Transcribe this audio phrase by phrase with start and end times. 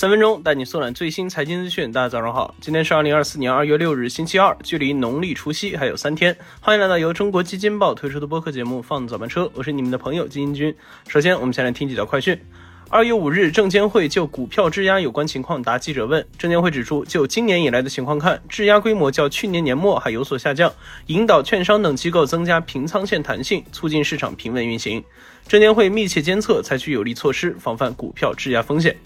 [0.00, 1.92] 三分钟带你速览最新财经资讯。
[1.92, 6.34] 大家早上好，今天是二零二四年二月六日，星期二，距离农历除夕还有三天。
[6.58, 10.74] 欢迎来到由中国基金报推出的播客节目《放早班车》，我是你们的朋友基金君。
[11.06, 12.40] 首先，我们先来听几条快讯。
[12.88, 16.26] 二月五日，证监会就股票质押有关情况答记者问。
[16.38, 20.72] 证监会指出，就今年以来的情况看，质押规模较去年年末还有所下降，
[21.08, 25.04] 引导券商等机构增加平仓线弹性，促进市场平稳运行。
[25.46, 28.96] 证监会密切监测，采取有力措施，防范股票质押风险。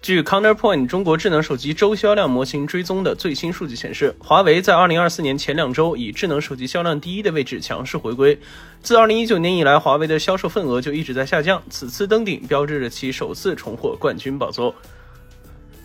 [0.00, 8.38] 据 Counterpoint 中国智能手机周销量模型追踪的最新数据显示，华为在2024年前两周以智能手机销量第一的位置强势回归。
[8.80, 14.72] 自2019年以来，华为的销售份额就一直在下降，此次登顶标志着其首次重获冠军宝座。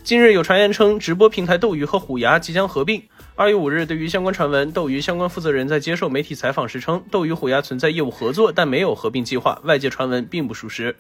[0.04, 3.02] 近日有传言称，直播平台斗鱼和虎牙即将合并。
[3.36, 10.96] 二月五日，对于相关传闻，斗鱼相关负责人在接受媒体采访时称，斗鱼虎牙存在业务合作，但没有合并计划，外界传闻并不属实。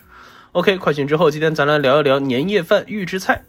[0.53, 3.43] OK，快讯之后，今天咱来聊一聊年夜饭预制菜。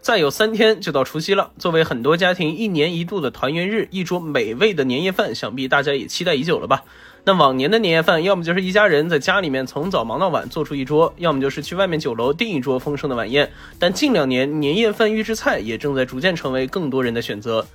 [0.00, 6.84] 再有三天就到除夕了，作为很多家庭一年一度的团圆日，一桌美味的年夜饭，想必大家也期待已久了吧？
[7.24, 13.52] 那往年的年夜饭，要么就是一家人在家里面从早忙到晚做出一桌，要么就是去外面酒楼订一桌丰盛的晚宴。
[13.78, 17.66] 但近两年，年夜饭预制菜也正在逐渐成为更多人的选择。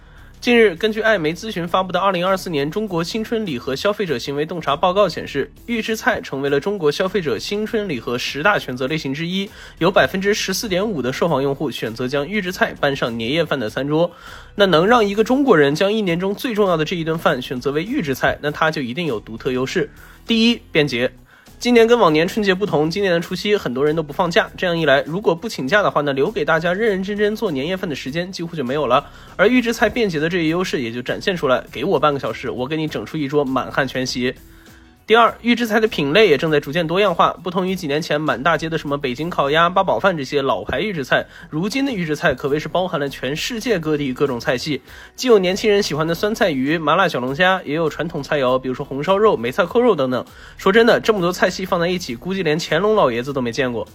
[0.41, 14.11] 近日，根据艾媒咨询发布的《二零二四年中国新春礼盒消费者行为洞察报告》显示，预制菜成为了中国消费者新春礼盒十大选择类型之一，有百分之十四点五的受访用户选择将预制菜搬上年夜饭的餐桌。
[14.55, 19.91] 那能让一个中国人将一年中最重要的这一顿饭选择为预制菜，那它就一定有独特优势。
[20.25, 21.11] 第一，便捷。
[21.61, 24.49] 今年跟往年春节不同，今年的除夕很多人都不放假。
[24.57, 29.05] 这样一来，如果不请假的话那，留给大家认认真真做年夜饭的时间几乎就没有了。
[29.35, 34.33] 而预制菜便捷的这一优势也就展现出来，给我半个小时，我给你整出一桌满汉全席。
[35.11, 37.35] 第二，预制菜的品类也正在逐渐多样化。
[37.43, 44.81] 不同于几年前满大街的什么北京烤鸭、八宝饭这些老牌预制菜，如今的预制菜可谓是包含了全世界各地各种菜系，
[45.17, 50.25] 既有年轻人喜欢的酸菜鱼、麻辣小龙虾，也有传统菜肴，比如说红烧肉、梅菜扣肉等等。
[50.55, 53.85] 说真的，这么多菜系放在一起，估计连乾隆老爷子都没见过。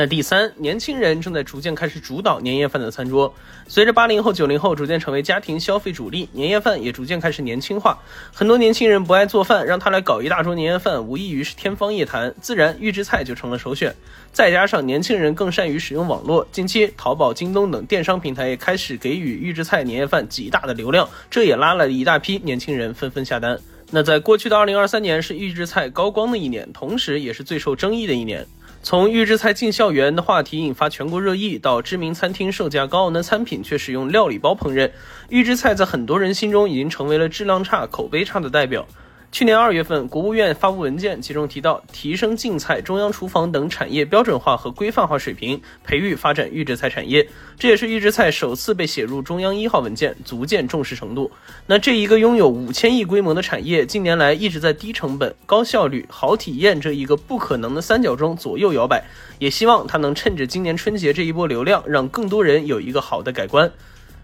[0.00, 3.34] 那第三，年轻人正在逐渐开始主导年夜饭的餐桌。
[3.68, 7.98] 随着八零后、九零后逐渐成为家庭消费主力，年夜饭也逐渐开始年轻化。
[8.32, 12.34] 很多年轻人不爱做饭，让他来搞一大桌年夜饭，无异于是天方夜谭。
[12.40, 13.94] 自然，预制菜就成了首选。
[14.32, 23.60] 再加上年轻人更善于使用网络，近期淘宝、京东等电商平台也开始给予预制菜年夜饭极大的流量，这也拉了一大批年轻人纷纷下单。
[23.90, 28.46] 那在过去的二零二三年是预制菜高光的一年，同时也是最受争议的一年。
[28.82, 34.90] 从预制菜进校园的话题引发全国热议，到知名餐厅售价高昂的餐品却使用料理包烹饪，
[35.28, 38.86] 预制菜在很多人心中已经成为了质量差、口碑差的代表。
[39.32, 47.28] 去年二月份，国务院发布文件，其中提到提升净菜、中央厨房等产业标准化和规范化水平，培育发展预制菜产业。
[47.56, 51.30] 这也是预制菜首次被写入中央一号文件，足见重视程度。
[51.66, 59.04] 那这一个拥有五千亿规模的产业，近年来一直在低成本、高效率、好体验这一个不可能的三角中左右摇摆。
[59.38, 63.70] 也希望它能趁着今年春节这一波流量，让更多人有一个好的改观。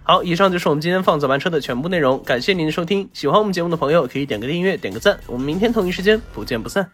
[0.08, 3.10] 好，以上就是我们今天放早班车的全部内容，感谢您的收听。
[3.12, 5.18] 喜欢我们节目的朋友可以点个订阅，点个赞。
[5.26, 6.88] 我们明天同一时间不见不散。